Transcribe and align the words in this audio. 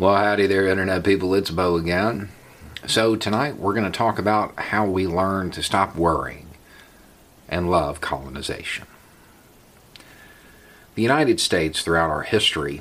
Well, 0.00 0.16
howdy 0.16 0.46
there, 0.46 0.66
Internet 0.66 1.04
people. 1.04 1.34
It's 1.34 1.50
Bo 1.50 1.76
again. 1.76 2.30
So, 2.86 3.16
tonight 3.16 3.58
we're 3.58 3.74
going 3.74 3.84
to 3.84 3.90
talk 3.90 4.18
about 4.18 4.58
how 4.58 4.86
we 4.86 5.06
learn 5.06 5.50
to 5.50 5.62
stop 5.62 5.94
worrying 5.94 6.46
and 7.50 7.70
love 7.70 8.00
colonization. 8.00 8.86
The 10.94 11.02
United 11.02 11.38
States, 11.38 11.82
throughout 11.82 12.08
our 12.08 12.22
history, 12.22 12.80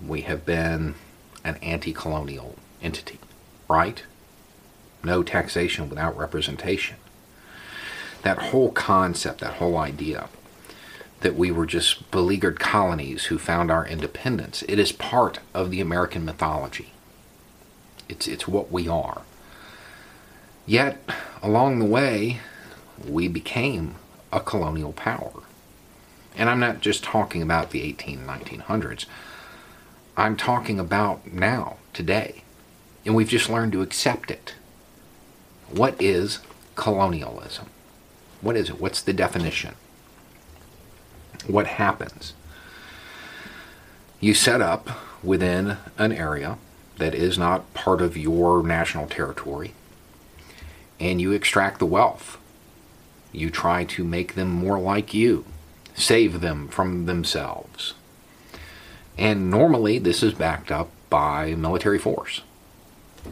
we 0.00 0.20
have 0.20 0.46
been 0.46 0.94
an 1.42 1.56
anti 1.56 1.92
colonial 1.92 2.54
entity, 2.80 3.18
right? 3.68 4.04
No 5.02 5.24
taxation 5.24 5.88
without 5.88 6.16
representation. 6.16 6.98
That 8.22 8.38
whole 8.38 8.70
concept, 8.70 9.40
that 9.40 9.54
whole 9.54 9.76
idea 9.76 10.28
that 11.20 11.36
we 11.36 11.50
were 11.50 11.66
just 11.66 12.10
beleaguered 12.10 12.58
colonies 12.58 13.26
who 13.26 13.38
found 13.38 13.70
our 13.70 13.86
independence. 13.86 14.62
It 14.68 14.78
is 14.78 14.92
part 14.92 15.38
of 15.54 15.70
the 15.70 15.80
American 15.80 16.24
mythology. 16.24 16.92
It's, 18.08 18.26
it's 18.26 18.48
what 18.48 18.72
we 18.72 18.88
are. 18.88 19.22
Yet, 20.66 21.02
along 21.42 21.78
the 21.78 21.84
way, 21.84 22.40
we 23.06 23.28
became 23.28 23.96
a 24.32 24.40
colonial 24.40 24.92
power. 24.92 25.42
And 26.36 26.48
I'm 26.48 26.60
not 26.60 26.80
just 26.80 27.02
talking 27.04 27.42
about 27.42 27.70
the 27.70 27.82
18 27.82 28.20
1900s. 28.20 29.06
I'm 30.16 30.36
talking 30.36 30.78
about 30.78 31.32
now, 31.32 31.76
today. 31.92 32.42
And 33.04 33.14
we've 33.14 33.28
just 33.28 33.50
learned 33.50 33.72
to 33.72 33.82
accept 33.82 34.30
it. 34.30 34.54
What 35.70 36.00
is 36.00 36.40
colonialism? 36.74 37.66
What 38.40 38.56
is 38.56 38.70
it? 38.70 38.80
What's 38.80 39.02
the 39.02 39.12
definition? 39.12 39.74
What 41.46 41.66
happens? 41.66 42.34
You 44.20 44.34
set 44.34 44.60
up 44.60 44.88
within 45.22 45.78
an 45.98 46.12
area 46.12 46.58
that 46.98 47.14
is 47.14 47.38
not 47.38 47.72
part 47.74 48.02
of 48.02 48.16
your 48.16 48.62
national 48.62 49.06
territory 49.06 49.72
and 51.00 51.20
you 51.20 51.32
extract 51.32 51.78
the 51.78 51.86
wealth. 51.86 52.36
You 53.32 53.50
try 53.50 53.84
to 53.84 54.04
make 54.04 54.34
them 54.34 54.50
more 54.50 54.78
like 54.78 55.14
you, 55.14 55.44
save 55.94 56.40
them 56.40 56.68
from 56.68 57.06
themselves. 57.06 57.94
And 59.16 59.50
normally 59.50 59.98
this 59.98 60.22
is 60.22 60.34
backed 60.34 60.70
up 60.70 60.90
by 61.08 61.54
military 61.54 61.98
force. 61.98 62.42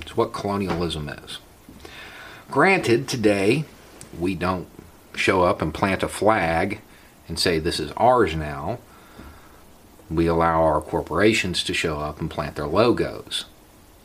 It's 0.01 0.17
what 0.17 0.33
colonialism 0.33 1.09
is. 1.09 1.39
Granted, 2.51 3.09
today 3.09 3.65
we 4.19 4.35
don't 4.35 4.69
show 5.15 5.43
up 5.43 5.61
and 5.61 5.75
plant 5.75 6.03
a 6.03 6.09
flag 6.09 6.81
and 7.29 7.39
say 7.39 7.59
this 7.59 7.79
is 7.79 7.93
ours 7.97 8.35
now, 8.35 8.79
we 10.11 10.27
allow 10.27 10.63
our 10.63 10.81
corporations 10.81 11.63
to 11.65 11.75
show 11.75 11.99
up 11.99 12.21
and 12.21 12.31
plant 12.31 12.57
their 12.57 12.67
logos. 12.67 13.45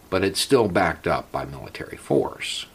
But 0.10 0.24
it's 0.24 0.42
still 0.42 0.68
backed 0.68 1.08
up 1.08 1.32
by 1.32 1.46
military 1.46 1.98
force. 1.98 2.68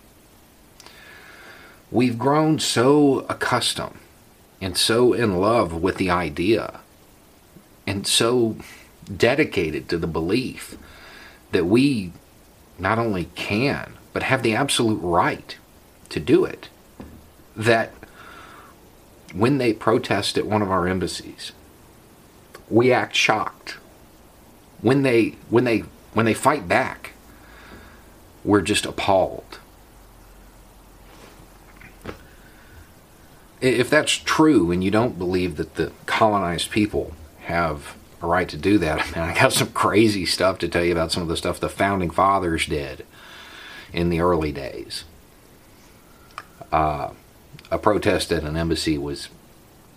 We've 1.91 2.19
grown 2.19 2.59
so 2.59 3.21
accustomed 3.29 3.99
and 4.61 4.77
so 4.77 5.13
in 5.13 5.39
love 5.39 5.73
with 5.73 5.97
the 5.97 6.11
idea 6.11 6.81
and 7.87 8.07
so 8.07 8.57
dedicated 9.15 9.89
to 9.89 9.99
the 9.99 10.07
belief 10.07 10.77
that 11.53 11.67
we 11.67 12.13
not 12.79 12.99
only 12.99 13.29
can, 13.35 13.95
but 14.13 14.23
have 14.25 14.43
the 14.43 14.55
absolute 14.55 15.01
right 15.01 15.57
to 16.11 16.21
do 16.21 16.45
it, 16.45 16.69
that 17.57 17.93
when 19.35 19.59
they 19.59 19.73
protest 19.73 20.39
at 20.39 20.47
one 20.47 20.63
of 20.63 20.71
our 20.71 20.87
embassies, 20.87 21.53
we 22.69 22.93
act 22.93 23.15
shocked. 23.15 23.77
When 24.81 25.03
they 25.03 25.37
when 25.51 25.65
they 25.65 25.81
when 26.15 26.27
they 26.27 26.35
fight 26.35 26.69
back, 26.69 27.13
we're 28.45 28.63
just 28.63 28.87
appalled. 28.87 29.59
If 33.61 33.91
that's 33.91 34.13
true 34.13 34.71
and 34.71 34.85
you 34.85 34.91
don't 34.91 35.19
believe 35.19 35.57
that 35.57 35.75
the 35.75 35.93
colonized 36.07 36.71
people 36.71 37.13
have 37.43 37.97
a 38.23 38.27
right 38.27 38.49
to 38.49 38.57
do 38.57 38.79
that, 38.79 39.01
I 39.17 39.21
mean, 39.21 39.31
I 39.31 39.35
got 39.35 39.53
some 39.53 39.73
crazy 39.73 40.25
stuff 40.27 40.59
to 40.59 40.69
tell 40.69 40.85
you 40.85 40.93
about 40.93 41.11
some 41.13 41.23
of 41.23 41.29
the 41.29 41.37
stuff 41.37 41.59
the 41.59 41.69
founding 41.69 42.11
fathers 42.11 42.67
did 42.67 43.05
in 43.93 44.11
the 44.11 44.21
early 44.21 44.53
days. 44.53 45.05
Uh, 46.71 47.11
a 47.71 47.79
protest 47.79 48.33
at 48.33 48.45
an 48.45 48.57
embassy 48.57 48.97
was 48.97 49.29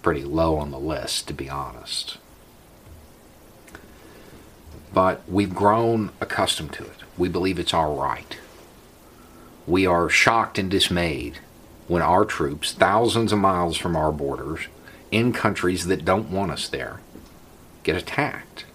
pretty 0.01 0.23
low 0.23 0.57
on 0.57 0.71
the 0.71 0.79
list, 0.79 1.27
to 1.27 1.33
be 1.33 1.49
honest. 1.49 2.17
But 4.93 5.21
we've 5.27 5.55
grown 5.55 6.11
accustomed 6.19 6.73
to 6.73 6.83
it. 6.83 6.97
We 7.17 7.29
believe 7.29 7.59
it's 7.59 7.73
our 7.73 7.93
right. 7.93 8.37
We 9.65 9.85
are 9.85 10.09
shocked 10.09 10.57
and 10.57 10.69
dismayed 10.69 11.39
when 11.87 12.01
our 12.01 12.25
troops, 12.25 12.73
thousands 12.73 13.31
of 13.31 13.39
miles 13.39 13.77
from 13.77 13.95
our 13.95 14.11
borders, 14.11 14.67
in 15.11 15.33
countries 15.33 15.87
that 15.87 16.05
don't 16.05 16.31
want 16.31 16.51
us 16.51 16.67
there, 16.67 16.99
get 17.83 17.95
attacked. 17.95 18.65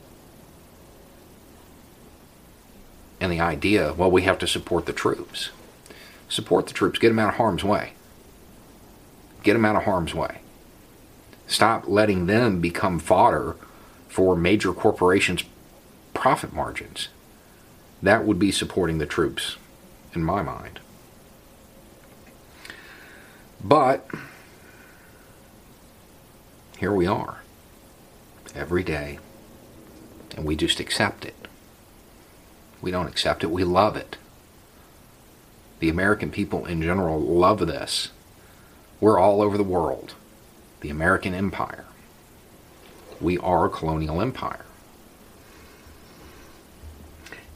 And 3.21 3.33
the 3.33 3.41
idea, 3.41 3.95
well, 3.95 4.11
we 4.11 4.23
have 4.23 4.39
to 4.39 4.47
support 4.47 4.87
the 4.87 4.93
troops. 4.93 5.51
Support 6.29 6.67
the 6.67 6.75
troops, 6.75 6.99
get 6.99 7.09
them 7.09 7.19
out 7.19 7.31
of 7.31 7.35
harm's 7.37 7.65
way. 7.65 7.95
Get 9.47 9.53
them 9.53 9.65
out 9.65 9.77
of 9.77 9.85
harm's 9.85 10.13
way. 10.13 10.39
Stop 11.47 11.87
letting 11.87 12.27
them 12.27 12.61
become 12.61 12.99
fodder 12.99 13.55
for 14.09 14.35
major 14.35 14.73
corporations' 14.73 15.45
profit 16.15 16.53
margins. 16.53 17.11
That 18.03 18.25
would 18.25 18.41
be 18.41 18.51
supporting 18.51 18.99
the 18.99 19.07
troops, 19.07 19.57
in 20.13 20.25
my 20.25 20.43
mind. 20.43 20.81
But 23.63 24.11
here 26.79 26.93
we 26.93 27.07
are, 27.07 27.43
every 28.53 28.83
day, 28.83 29.21
and 30.37 30.45
we 30.45 30.57
just 30.57 30.81
accept 30.81 31.25
it. 31.25 31.47
We 32.83 32.91
don't 32.91 33.07
accept 33.07 33.45
it, 33.45 33.53
we 33.53 33.63
love 33.63 33.95
it. 33.95 34.17
The 35.79 35.89
American 35.89 36.33
people 36.33 36.67
in 36.67 36.83
general 36.83 37.21
love 37.21 37.65
this. 37.65 38.11
We're 39.01 39.19
all 39.19 39.43
over 39.43 39.57
the 39.57 39.65
world. 39.65 40.15
The 40.81 40.91
American 40.91 41.35
Empire. 41.35 41.85
We 43.21 43.39
are 43.39 43.67
a 43.67 43.71
colonial 43.71 44.21
empire. 44.21 44.65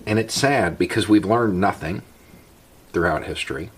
And 0.07 0.19
it's 0.19 0.35
sad 0.35 0.79
because 0.79 1.09
we've 1.09 1.25
learned 1.25 1.61
nothing 1.61 2.03
throughout 2.93 3.25
history. 3.25 3.71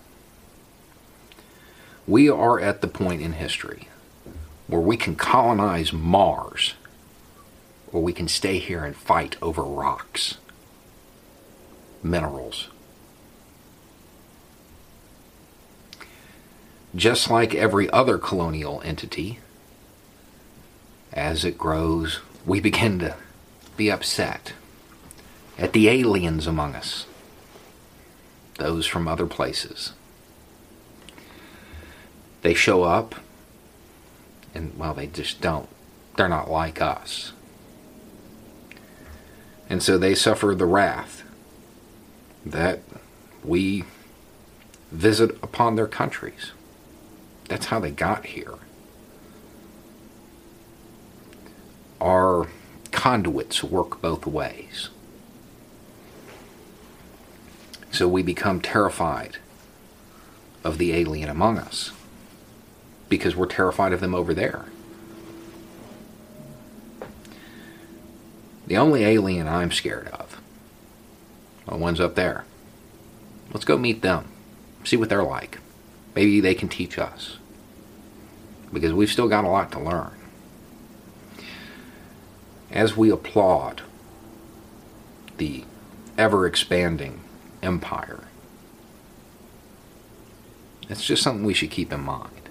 We 2.07 2.29
are 2.29 2.59
at 2.59 2.81
the 2.81 2.87
point 2.87 3.21
in 3.21 3.33
history 3.33 3.87
where 4.67 4.81
we 4.81 4.97
can 4.97 5.15
colonize 5.15 5.93
Mars 5.93 6.73
or 7.91 8.01
we 8.01 8.13
can 8.13 8.27
stay 8.27 8.57
here 8.57 8.83
and 8.83 8.95
fight 8.95 9.35
over 9.41 9.61
rocks, 9.61 10.37
minerals, 12.01 12.69
just 16.95 17.29
like 17.29 17.55
every 17.55 17.89
other 17.89 18.17
colonial 18.17 18.81
entity, 18.85 19.39
as 21.11 21.43
it 21.43 21.57
grows, 21.57 22.19
we 22.45 22.59
begin 22.59 22.99
to 22.99 23.15
be 23.77 23.91
upset 23.91 24.53
at 25.57 25.73
the 25.73 25.89
aliens 25.89 26.47
among 26.47 26.75
us, 26.75 27.05
those 28.57 28.85
from 28.85 29.07
other 29.07 29.25
places. 29.25 29.93
They 32.41 32.53
show 32.53 32.83
up, 32.83 33.15
and 34.53 34.77
well, 34.77 34.93
they 34.93 35.07
just 35.07 35.41
don't. 35.41 35.69
They're 36.17 36.29
not 36.29 36.51
like 36.51 36.81
us. 36.81 37.33
And 39.69 39.81
so 39.81 39.97
they 39.97 40.13
suffer 40.13 40.53
the 40.53 40.65
wrath 40.65 41.23
that 42.45 42.81
we 43.43 43.85
visit 44.91 45.31
upon 45.41 45.75
their 45.75 45.87
countries. 45.87 46.51
That's 47.47 47.67
how 47.67 47.79
they 47.79 47.91
got 47.91 48.25
here. 48.25 48.55
Our 51.99 52.47
conduits 52.91 53.63
work 53.63 54.01
both 54.01 54.25
ways. 54.25 54.89
So 57.91 58.07
we 58.07 58.23
become 58.23 58.59
terrified 58.59 59.37
of 60.63 60.77
the 60.77 60.93
alien 60.93 61.29
among 61.29 61.57
us 61.57 61.91
because 63.09 63.35
we're 63.35 63.45
terrified 63.45 63.93
of 63.93 63.99
them 63.99 64.15
over 64.15 64.33
there. 64.33 64.65
The 68.65 68.77
only 68.77 69.03
alien 69.03 69.47
I'm 69.47 69.71
scared 69.71 70.07
of, 70.07 70.41
the 71.67 71.75
ones 71.75 71.99
up 71.99 72.15
there. 72.15 72.45
Let's 73.51 73.65
go 73.65 73.77
meet 73.77 74.01
them, 74.01 74.29
see 74.83 74.97
what 74.97 75.09
they're 75.09 75.23
like. 75.23 75.59
Maybe 76.15 76.39
they 76.39 76.55
can 76.55 76.69
teach 76.69 76.97
us. 76.97 77.37
Because 78.71 78.93
we've 78.93 79.11
still 79.11 79.27
got 79.27 79.45
a 79.45 79.49
lot 79.49 79.71
to 79.73 79.79
learn. 79.79 80.11
As 82.71 82.97
we 82.97 83.11
applaud 83.11 83.81
the 85.37 85.63
ever 86.17 86.45
expanding 86.45 87.21
empire. 87.61 88.25
It's 90.89 91.03
just 91.03 91.23
something 91.23 91.45
we 91.45 91.53
should 91.53 91.71
keep 91.71 91.91
in 91.91 92.01
mind. 92.01 92.49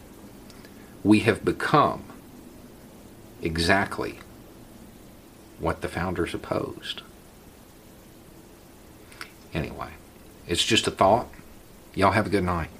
We 1.04 1.20
have 1.20 1.44
become 1.44 2.04
exactly 3.40 4.18
what 5.58 5.80
the 5.80 5.88
founders 5.88 6.34
opposed. 6.34 7.02
Anyway, 9.54 9.90
it's 10.48 10.64
just 10.64 10.86
a 10.86 10.90
thought. 10.90 11.28
Y'all 11.94 12.12
have 12.12 12.26
a 12.26 12.30
good 12.30 12.44
night. 12.44 12.70